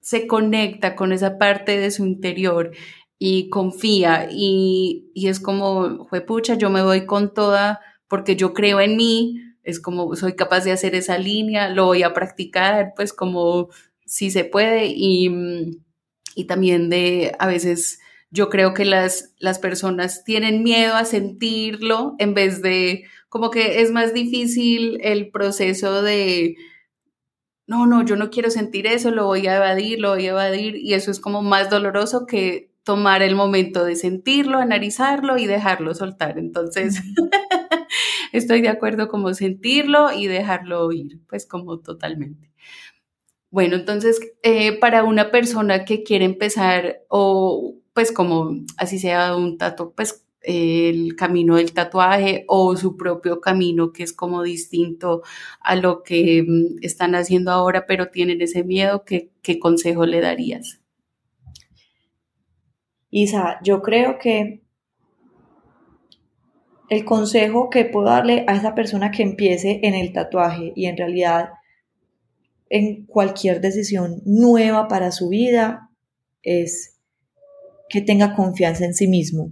[0.00, 2.72] se conecta con esa parte de su interior
[3.18, 8.80] y confía y, y es como, pucha, yo me voy con toda porque yo creo
[8.80, 13.12] en mí, es como soy capaz de hacer esa línea, lo voy a practicar, pues
[13.12, 13.68] como
[14.04, 15.30] si se puede y,
[16.34, 18.00] y también de a veces
[18.30, 23.80] yo creo que las, las personas tienen miedo a sentirlo en vez de como que
[23.80, 26.56] es más difícil el proceso de
[27.66, 30.76] no, no, yo no quiero sentir eso, lo voy a evadir, lo voy a evadir
[30.76, 35.92] y eso es como más doloroso que tomar el momento de sentirlo, analizarlo y dejarlo
[35.92, 36.38] soltar.
[36.38, 37.02] Entonces,
[38.32, 42.52] estoy de acuerdo como sentirlo y dejarlo ir, pues como totalmente.
[43.50, 49.58] Bueno, entonces, eh, para una persona que quiere empezar o pues como así sea un
[49.58, 55.22] tatuaje, pues el camino del tatuaje o su propio camino que es como distinto
[55.60, 60.20] a lo que mm, están haciendo ahora, pero tienen ese miedo, ¿qué, qué consejo le
[60.20, 60.80] darías?
[63.18, 64.60] Isa, yo creo que
[66.90, 70.98] el consejo que puedo darle a esa persona que empiece en el tatuaje y en
[70.98, 71.48] realidad
[72.68, 75.88] en cualquier decisión nueva para su vida
[76.42, 76.98] es
[77.88, 79.50] que tenga confianza en sí mismo,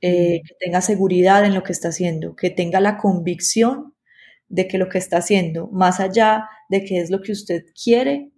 [0.00, 3.94] eh, que tenga seguridad en lo que está haciendo, que tenga la convicción
[4.48, 8.30] de que lo que está haciendo, más allá de que es lo que usted quiere,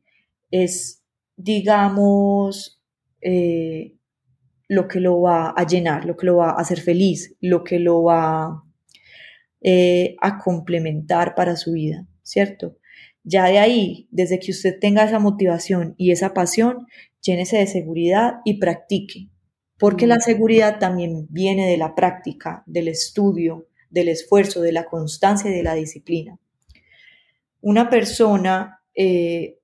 [0.51, 1.05] es,
[1.37, 2.83] digamos,
[3.21, 3.95] eh,
[4.69, 7.79] lo que lo va a llenar, lo que lo va a hacer feliz, lo que
[7.79, 8.63] lo va
[9.63, 12.77] eh, a complementar para su vida, ¿cierto?
[13.25, 16.87] Ya de ahí, desde que usted tenga esa motivación y esa pasión,
[17.23, 19.31] llénese de seguridad y practique,
[19.79, 20.21] porque la mm.
[20.21, 25.63] seguridad también viene de la práctica, del estudio, del esfuerzo, de la constancia y de
[25.63, 26.39] la disciplina.
[27.61, 29.58] Una persona eh,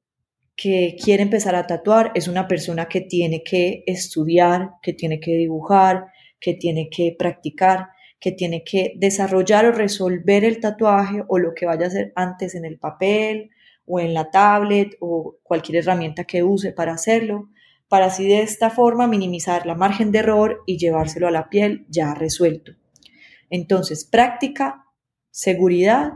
[0.57, 5.33] que quiere empezar a tatuar es una persona que tiene que estudiar, que tiene que
[5.33, 6.07] dibujar,
[6.41, 7.89] que tiene que practicar,
[8.21, 12.55] que tiene que desarrollar o resolver el tatuaje o lo que vaya a hacer antes
[12.55, 13.51] en el papel
[13.87, 17.51] o en la tablet o cualquier herramienta que use para hacerlo,
[17.89, 21.85] para así de esta forma minimizar la margen de error y llevárselo a la piel
[21.89, 22.73] ya resuelto.
[23.51, 24.87] Entonces, práctica,
[25.31, 26.13] seguridad,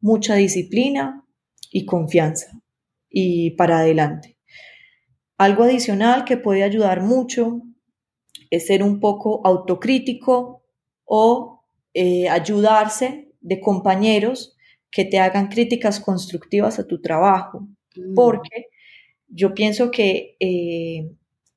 [0.00, 1.24] mucha disciplina
[1.70, 2.62] y confianza
[3.10, 4.36] y para adelante.
[5.36, 7.62] Algo adicional que puede ayudar mucho
[8.50, 10.62] es ser un poco autocrítico
[11.04, 14.56] o eh, ayudarse de compañeros
[14.90, 18.14] que te hagan críticas constructivas a tu trabajo, mm.
[18.14, 18.66] porque
[19.28, 21.10] yo pienso que eh,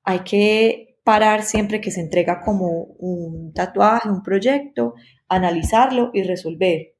[0.03, 4.93] hay que parar siempre que se entrega como un tatuaje, un proyecto,
[5.27, 6.95] analizarlo y resolver.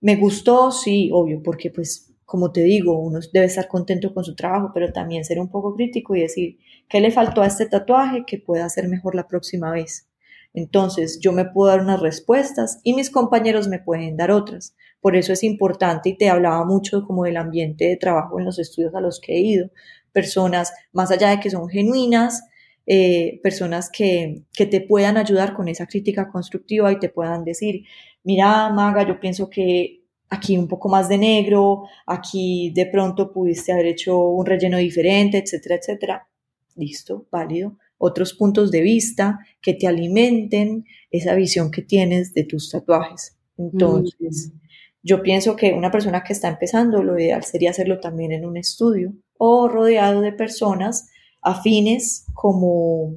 [0.00, 4.34] Me gustó, sí, obvio, porque pues como te digo, uno debe estar contento con su
[4.34, 6.58] trabajo, pero también ser un poco crítico y decir,
[6.88, 10.08] ¿qué le faltó a este tatuaje que pueda hacer mejor la próxima vez?
[10.54, 14.76] Entonces, yo me puedo dar unas respuestas y mis compañeros me pueden dar otras.
[15.00, 18.58] Por eso es importante y te hablaba mucho como del ambiente de trabajo en los
[18.58, 19.70] estudios a los que he ido.
[20.12, 22.44] Personas, más allá de que son genuinas,
[22.86, 27.84] eh, personas que, que te puedan ayudar con esa crítica constructiva y te puedan decir,
[28.22, 30.03] mira, Maga, yo pienso que
[30.34, 35.38] aquí un poco más de negro, aquí de pronto pudiste haber hecho un relleno diferente,
[35.38, 36.28] etcétera, etcétera.
[36.76, 37.78] Listo, válido.
[37.98, 43.36] Otros puntos de vista que te alimenten esa visión que tienes de tus tatuajes.
[43.56, 44.58] Entonces, mm.
[45.02, 48.56] yo pienso que una persona que está empezando, lo ideal sería hacerlo también en un
[48.56, 51.08] estudio o rodeado de personas
[51.40, 53.16] afines como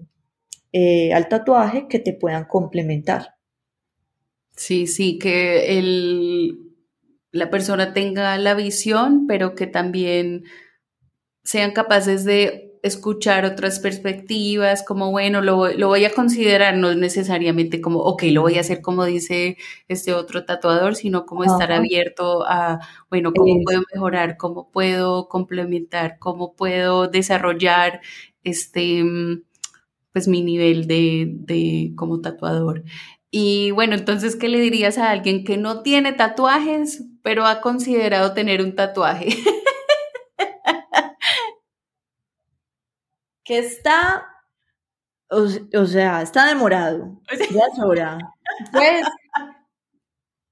[0.71, 3.35] eh, al tatuaje que te puedan complementar.
[4.55, 6.66] Sí, sí, que el,
[7.31, 10.43] la persona tenga la visión, pero que también
[11.43, 17.99] sean capaces de escuchar otras perspectivas, como bueno, lo, voy a considerar, no necesariamente como,
[17.99, 22.79] ok, lo voy a hacer como dice este otro tatuador, sino como estar abierto a,
[23.09, 28.01] bueno, cómo puedo mejorar, cómo puedo complementar, cómo puedo desarrollar
[28.43, 29.03] este,
[30.13, 32.83] pues mi nivel de, de como tatuador.
[33.29, 38.33] Y bueno, entonces, ¿qué le dirías a alguien que no tiene tatuajes, pero ha considerado
[38.33, 39.27] tener un tatuaje?
[43.43, 44.25] que está,
[45.29, 45.47] o,
[45.85, 47.21] sea, está demorado.
[47.51, 48.17] Ya es hora.
[48.71, 49.05] Pues,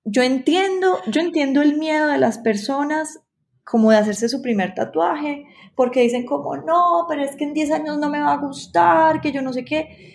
[0.05, 3.19] yo entiendo, yo entiendo el miedo de las personas
[3.63, 5.45] como de hacerse su primer tatuaje,
[5.75, 9.19] porque dicen como, no, pero es que en 10 años no me va a gustar,
[9.21, 10.14] que yo no sé qué.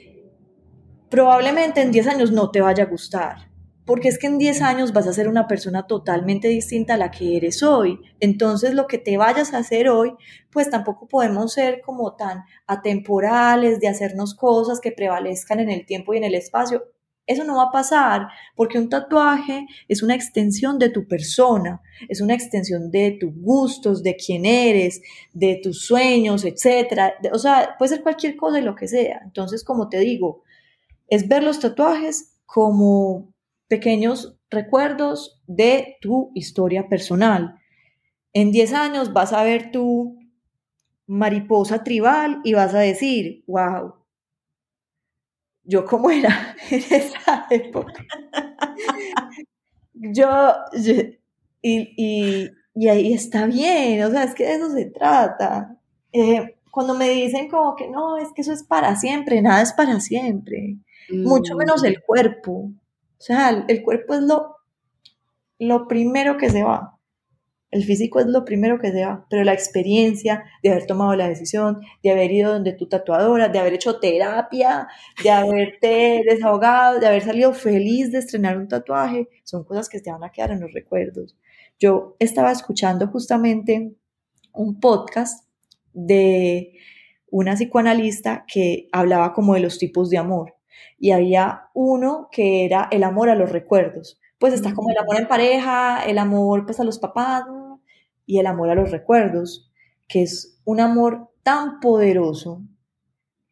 [1.10, 3.50] Probablemente en 10 años no te vaya a gustar,
[3.84, 7.10] porque es que en 10 años vas a ser una persona totalmente distinta a la
[7.10, 7.98] que eres hoy.
[8.20, 10.12] Entonces lo que te vayas a hacer hoy,
[10.52, 16.14] pues tampoco podemos ser como tan atemporales de hacernos cosas que prevalezcan en el tiempo
[16.14, 16.84] y en el espacio.
[17.26, 22.20] Eso no va a pasar porque un tatuaje es una extensión de tu persona, es
[22.20, 25.02] una extensión de tus gustos, de quién eres,
[25.32, 27.14] de tus sueños, etc.
[27.32, 29.22] O sea, puede ser cualquier cosa y lo que sea.
[29.24, 30.44] Entonces, como te digo,
[31.10, 33.34] es ver los tatuajes como
[33.68, 37.60] pequeños recuerdos de tu historia personal.
[38.32, 40.18] En 10 años vas a ver tu
[41.06, 43.94] mariposa tribal y vas a decir, wow,
[45.64, 48.04] yo cómo era en esa época.
[49.92, 50.54] yo,
[51.62, 52.50] y,
[52.88, 55.76] ahí está bien, o sea, es que de eso se trata.
[56.12, 59.72] Eh, cuando me dicen como que no, es que eso es para siempre, nada es
[59.72, 60.78] para siempre,
[61.12, 62.02] mucho menos el mm.
[62.06, 62.52] cuerpo.
[62.52, 64.56] O sea, el cuerpo es lo,
[65.58, 66.96] lo primero que se va.
[67.70, 71.28] El físico es lo primero que se va, pero la experiencia de haber tomado la
[71.28, 74.88] decisión, de haber ido donde tu tatuadora, de haber hecho terapia,
[75.22, 80.10] de haberte desahogado, de haber salido feliz de estrenar un tatuaje, son cosas que te
[80.10, 81.36] van a quedar en los recuerdos.
[81.78, 83.92] Yo estaba escuchando justamente
[84.52, 85.46] un podcast
[85.92, 86.72] de
[87.30, 90.56] una psicoanalista que hablaba como de los tipos de amor
[90.98, 94.20] y había uno que era el amor a los recuerdos.
[94.38, 97.44] Pues está como el amor en pareja, el amor pues a los papás,
[98.30, 99.68] y el amor a los recuerdos,
[100.06, 102.62] que es un amor tan poderoso,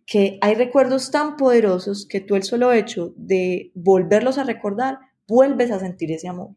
[0.06, 5.72] que hay recuerdos tan poderosos que tú el solo hecho de volverlos a recordar, vuelves
[5.72, 6.50] a sentir ese amor.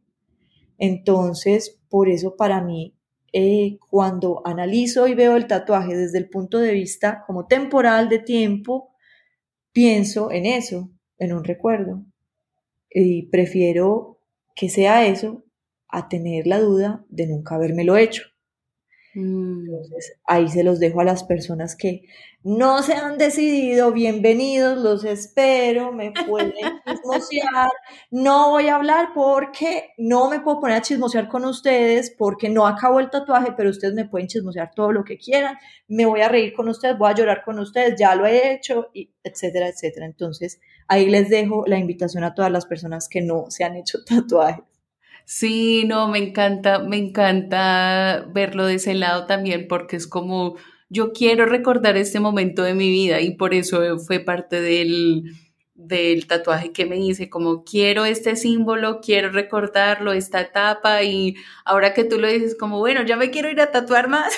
[0.77, 2.95] Entonces, por eso para mí,
[3.33, 8.19] eh, cuando analizo y veo el tatuaje desde el punto de vista como temporal de
[8.19, 8.90] tiempo,
[9.73, 12.05] pienso en eso, en un recuerdo.
[12.89, 14.19] Y prefiero
[14.55, 15.43] que sea eso
[15.87, 18.30] a tener la duda de nunca lo hecho.
[19.13, 19.65] Mm.
[19.65, 22.03] Entonces, ahí se los dejo a las personas que
[22.43, 26.53] no se han decidido, bienvenidos, los espero, me pueden
[26.85, 27.69] chismosear.
[28.09, 32.65] No voy a hablar porque no me puedo poner a chismosear con ustedes, porque no
[32.65, 35.57] acabo el tatuaje, pero ustedes me pueden chismosear todo lo que quieran.
[35.87, 38.89] Me voy a reír con ustedes, voy a llorar con ustedes, ya lo he hecho,
[38.93, 40.05] y etcétera, etcétera.
[40.05, 44.03] Entonces, ahí les dejo la invitación a todas las personas que no se han hecho
[44.05, 44.70] tatuajes.
[45.25, 50.55] Sí, no, me encanta, me encanta verlo de ese lado también porque es como
[50.89, 55.23] yo quiero recordar este momento de mi vida y por eso fue parte del,
[55.73, 61.93] del tatuaje que me hice, como quiero este símbolo, quiero recordarlo, esta etapa y ahora
[61.93, 64.33] que tú lo dices como, bueno, ya me quiero ir a tatuar más.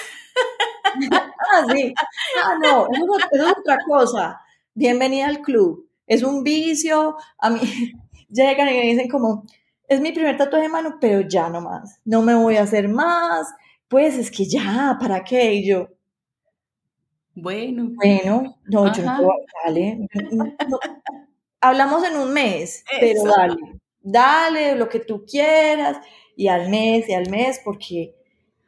[1.51, 1.93] ah, sí.
[2.43, 4.41] Ah, no, eso es otra cosa.
[4.73, 5.87] Bienvenida al club.
[6.07, 7.15] Es un vicio.
[7.39, 7.59] A mí
[8.29, 9.45] llegan y me dicen como,
[9.93, 12.87] es mi primer tatuaje de mano, pero ya no más, no me voy a hacer
[12.87, 13.47] más,
[13.87, 15.53] pues es que ya, ¿para qué?
[15.53, 15.89] Y yo,
[17.35, 17.89] bueno.
[17.95, 19.29] Bueno, no, yo no,
[19.65, 20.07] dale.
[21.61, 23.55] hablamos en un mes, pero dale,
[24.01, 25.97] dale lo que tú quieras,
[26.35, 28.15] y al mes, y al mes, porque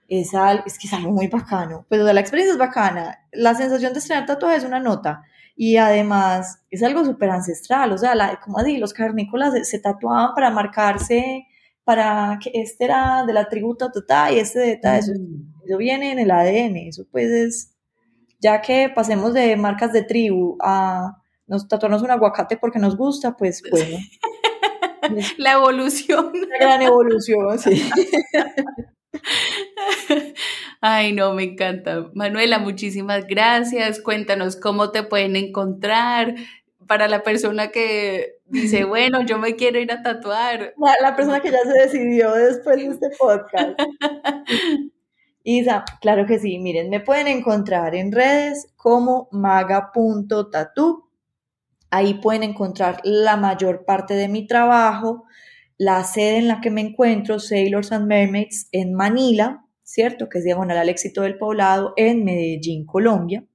[0.07, 0.31] es,
[0.65, 4.25] es que es algo muy bacano, pero la experiencia es bacana, la sensación de estrenar
[4.25, 5.23] tatuaje es una nota,
[5.55, 10.33] y además es algo súper ancestral, o sea, la, como así, los carnícolas se, tatuaban
[10.35, 11.47] para marcarse,
[11.83, 15.65] para que este era de la tribu total y este de eso, mm.
[15.65, 17.71] eso viene en el ADN, eso pues es,
[18.39, 23.37] ya que pasemos de marcas de tribu a nos tatuarnos un aguacate porque nos gusta,
[23.37, 23.97] pues bueno.
[25.37, 26.31] la evolución.
[26.49, 27.89] La gran evolución, sí.
[30.81, 32.09] Ay, no, me encanta.
[32.13, 33.99] Manuela, muchísimas gracias.
[33.99, 36.35] Cuéntanos cómo te pueden encontrar
[36.87, 40.73] para la persona que dice, bueno, yo me quiero ir a tatuar.
[41.01, 43.79] La, persona que ya se decidió después de este podcast.
[45.43, 46.57] Isa, claro que sí.
[46.59, 51.09] Miren, me pueden encontrar en redes como maga.tatu.
[51.91, 55.25] Ahí pueden encontrar la mayor parte de mi trabajo
[55.77, 60.29] la sede en la que me encuentro, Sailors and Mermaids, en Manila, ¿cierto?
[60.29, 63.45] Que es diagonal al éxito del poblado, en Medellín, Colombia.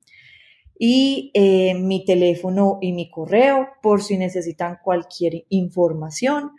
[0.79, 6.53] Y eh, mi teléfono y mi correo, por si necesitan cualquier información,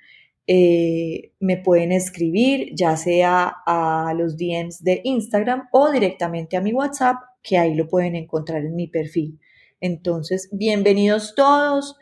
[0.47, 6.74] eh, me pueden escribir, ya sea a los DMs de Instagram o directamente a mi
[6.74, 9.39] WhatsApp, que ahí lo pueden encontrar en mi perfil.
[9.80, 11.95] Entonces, bienvenidos todos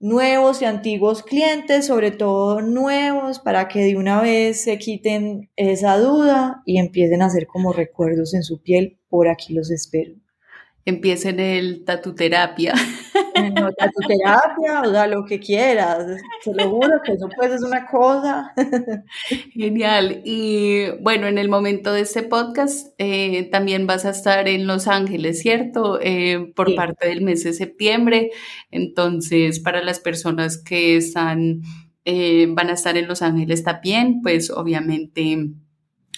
[0.00, 5.98] nuevos y antiguos clientes, sobre todo nuevos, para que de una vez se quiten esa
[5.98, 8.98] duda y empiecen a hacer como recuerdos en su piel.
[9.08, 10.14] Por aquí los espero.
[10.84, 12.74] Empiecen el tatuterapia.
[13.54, 16.06] No, tatuterapia, o sea, lo que quieras.
[16.42, 18.52] Te lo juro que eso pues es una cosa.
[19.52, 20.22] Genial.
[20.24, 24.88] Y bueno, en el momento de este podcast eh, también vas a estar en Los
[24.88, 25.98] Ángeles, ¿cierto?
[26.00, 28.30] Eh, por parte del mes de septiembre.
[28.70, 31.60] Entonces, para las personas que están,
[32.04, 35.36] eh, van a estar en Los Ángeles también, pues obviamente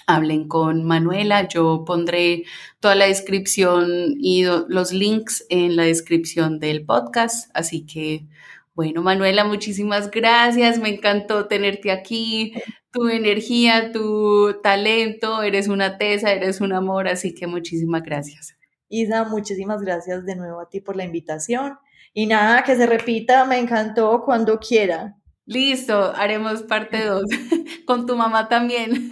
[0.06, 1.48] hablen con Manuela.
[1.48, 2.44] Yo pondré
[2.80, 7.50] toda la descripción y los links en la descripción del podcast.
[7.54, 8.26] Así que,
[8.74, 10.78] bueno, Manuela, muchísimas gracias.
[10.78, 12.54] Me encantó tenerte aquí.
[12.90, 18.54] Tu energía, tu talento, eres una tesa, eres un amor, así que muchísimas gracias.
[18.88, 21.78] Isa, muchísimas gracias de nuevo a ti por la invitación.
[22.12, 25.16] Y nada, que se repita, me encantó cuando quiera.
[25.46, 27.22] Listo, haremos parte 2.
[27.86, 29.10] Con tu mamá también.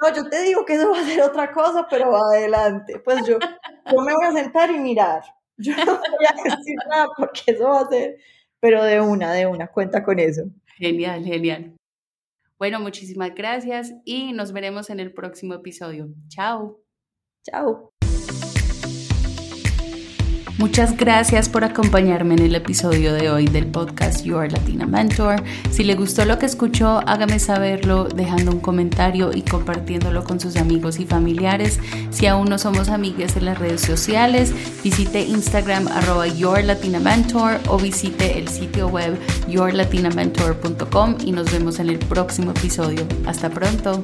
[0.00, 2.98] no, yo te digo que eso va a ser otra cosa, pero adelante.
[3.04, 5.22] Pues yo, yo me voy a sentar y mirar.
[5.58, 8.16] Yo no voy a decir nada porque eso va a ser,
[8.60, 10.44] pero de una, de una, cuenta con eso.
[10.76, 11.74] Genial, genial.
[12.58, 16.08] Bueno, muchísimas gracias y nos veremos en el próximo episodio.
[16.28, 16.80] Chao.
[17.44, 17.92] Chao.
[20.58, 25.36] Muchas gracias por acompañarme en el episodio de hoy del podcast Your Latina Mentor.
[25.70, 30.56] Si le gustó lo que escuchó, hágame saberlo dejando un comentario y compartiéndolo con sus
[30.56, 31.78] amigos y familiares.
[32.10, 34.52] Si aún no somos amigas en las redes sociales,
[34.82, 36.26] visite Instagram arroba
[37.68, 39.16] o visite el sitio web
[39.48, 43.06] yourlatinamentor.com y nos vemos en el próximo episodio.
[43.26, 44.02] Hasta pronto.